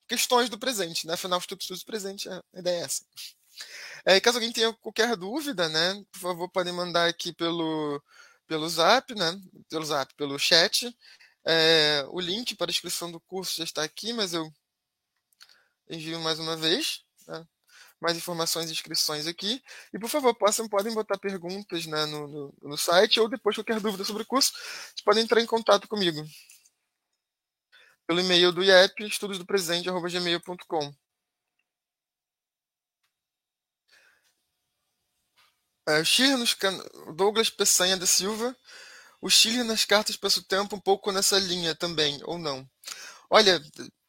[0.07, 3.05] questões do presente, né, afinal, os estudos do presente, a ideia é essa.
[4.05, 8.01] É, caso alguém tenha qualquer dúvida, né, por favor, podem mandar aqui pelo,
[8.47, 10.93] pelo zap, né, pelo zap, pelo chat,
[11.45, 14.51] é, o link para a inscrição do curso já está aqui, mas eu
[15.87, 17.03] envio mais uma vez.
[17.27, 17.45] Né?
[18.05, 19.61] Mais informações e inscrições aqui.
[19.91, 23.79] E, por favor, possam, podem botar perguntas né, no, no, no, site ou depois qualquer
[23.79, 26.23] dúvida sobre o curso, vocês podem entrar em contato comigo.
[28.05, 30.93] Pelo e-mail do IEP, estudosdopresente.gmail.com.
[35.87, 36.77] É, Chile nos can...
[37.15, 38.55] Douglas Peçanha da Silva.
[39.19, 42.69] O Chile nas cartas passa o tempo um pouco nessa linha também, ou não?
[43.31, 43.59] Olha,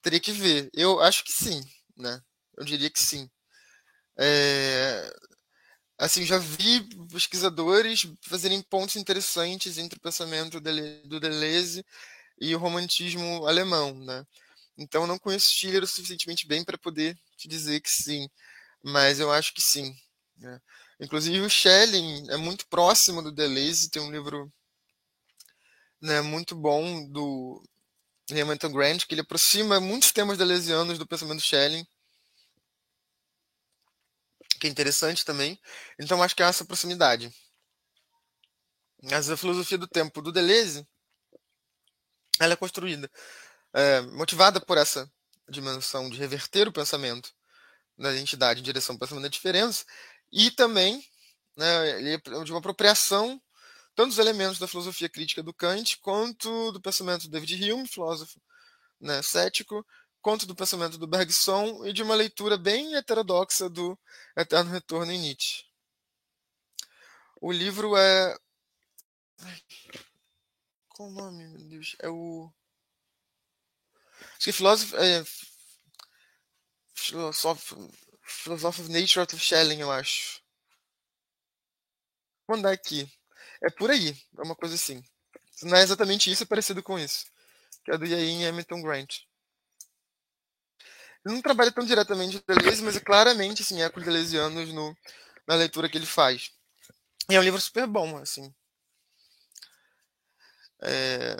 [0.03, 0.69] teria que ver.
[0.75, 1.63] Eu acho que sim,
[1.97, 2.21] né?
[2.57, 3.31] Eu diria que sim.
[4.19, 5.13] É,
[5.99, 11.85] assim, já vi pesquisadores fazerem pontos interessantes entre o pensamento do Deleuze
[12.41, 14.25] e o romantismo alemão, né?
[14.79, 18.29] Então, não conheço Schiller o suficientemente bem para poder te dizer que sim,
[18.83, 19.95] mas eu acho que sim.
[20.39, 20.61] Né?
[21.01, 24.53] Inclusive, o Schelling é muito próximo do Deleuze, tem um livro
[26.01, 27.63] né, muito bom do
[28.31, 31.87] Hamilton Grant, que ele aproxima muitos temas deleuzianos do pensamento Schelling
[34.59, 35.61] que é interessante também.
[35.99, 37.33] Então acho que é essa proximidade.
[39.03, 40.87] Mas a filosofia do tempo do Deleuze,
[42.41, 43.11] ela é construída,
[43.73, 45.11] é, motivada por essa
[45.49, 47.33] dimensão de reverter o pensamento
[47.97, 49.85] da identidade em direção ao pensamento da diferença,
[50.33, 51.03] e também
[51.57, 53.41] né, é de uma apropriação
[53.97, 58.39] tanto dos elementos da filosofia crítica do Kant, quanto do pensamento do David Hume, filósofo
[59.01, 59.85] né, cético,
[60.27, 63.97] quanto do pensamento do Bergson e de uma leitura bem heterodoxa do
[64.37, 65.65] Eterno Retorno em Nietzsche.
[67.41, 68.37] O livro é.
[70.89, 71.95] Qual o nome, meu Deus?
[72.01, 72.53] É o.
[74.37, 75.21] Acho que é Philosophy, é...
[78.67, 80.43] Of Nature of Schelling, eu acho.
[82.49, 83.09] Vou mandar aqui.
[83.63, 85.05] É por aí, é uma coisa assim.
[85.63, 87.27] Não é exatamente isso, é parecido com isso.
[87.85, 89.26] Que é do Iain Hamilton Grant.
[91.27, 94.97] Ele não trabalha tão diretamente com Deleuze, mas é claramente assim, ecos deleuzianos no,
[95.45, 96.53] na leitura que ele faz.
[97.29, 98.55] E é um livro super bom, assim.
[100.81, 101.37] É,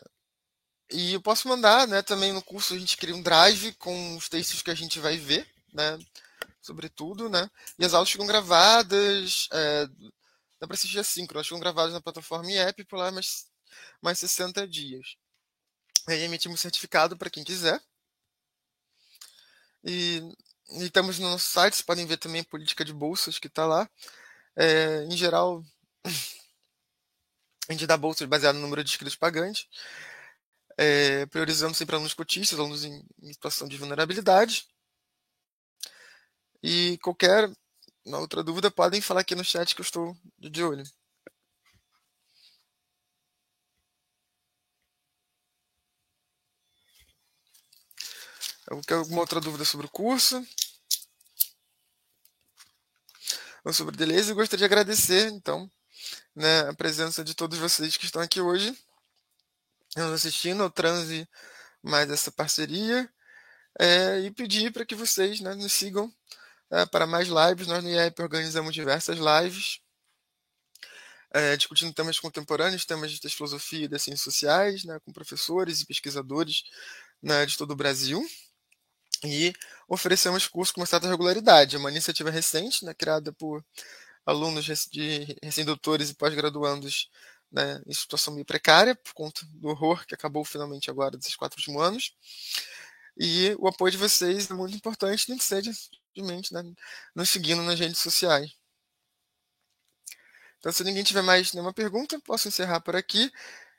[0.91, 2.03] e eu posso mandar, né?
[2.03, 5.17] Também no curso a gente cria um drive com os textos que a gente vai
[5.17, 5.97] ver, né?
[6.61, 7.49] Sobretudo, né?
[7.79, 9.87] E as aulas ficam gravadas, é,
[10.61, 13.47] dá para assistir assim, elas ficam gravadas na plataforma IEP por lá mais,
[14.03, 15.15] mais 60 dias.
[16.09, 17.81] Aí emitimos um certificado para quem quiser.
[19.87, 20.19] E,
[20.71, 23.65] e, estamos no nosso site, vocês podem ver também a política de bolsas que está
[23.65, 23.89] lá.
[24.57, 25.63] É, em geral,
[27.69, 29.69] a gente dá bolsas baseado no número de inscritos pagantes,
[30.77, 34.67] é, priorizando sempre alunos cotistas, alunos em, em situação de vulnerabilidade.
[36.63, 37.49] E qualquer
[38.15, 40.85] outra dúvida, podem falar aqui no chat que eu estou de olho.
[48.69, 50.45] Alguma outra dúvida sobre o curso?
[53.65, 54.31] Ou sobre Deleuze?
[54.31, 55.71] Eu gostaria de agradecer, então,
[56.35, 58.77] né, a presença de todos vocês que estão aqui hoje,
[59.97, 61.29] nos assistindo ao transe
[61.83, 63.09] mais essa parceria,
[63.79, 66.13] é, e pedir para que vocês né, nos sigam
[66.71, 67.67] é, para mais lives.
[67.67, 69.81] Nós no IEP organizamos diversas lives
[71.37, 75.87] é, discutindo temas contemporâneos, temas da filosofia e das ciências sociais, né, com professores e
[75.87, 76.63] pesquisadores
[77.23, 78.27] né, de todo o Brasil.
[79.27, 79.53] E
[79.89, 81.77] oferecemos cursos com uma certa regularidade.
[81.77, 83.65] É uma iniciativa recente, né, criada por
[84.25, 87.11] alunos de recém-doutores e pós-graduandos
[87.51, 91.59] né, em situação meio precária, por conta do horror que acabou finalmente agora desses quatro
[91.59, 92.15] últimos anos.
[93.17, 96.63] E o apoio de vocês é muito importante, nem que seja simplesmente né,
[97.15, 98.51] nos seguindo nas redes sociais.
[100.59, 103.31] Então, se ninguém tiver mais nenhuma pergunta, posso encerrar por aqui.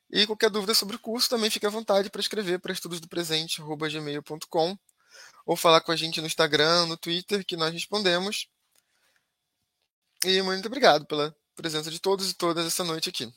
[0.09, 4.77] E qualquer dúvida sobre o curso, também fique à vontade para escrever para estudosdopresente.gmail.com
[5.47, 8.49] ou falar com a gente no Instagram, no Twitter, que nós respondemos.
[10.25, 13.33] E muito obrigado pela presença de todos e todas essa noite aqui.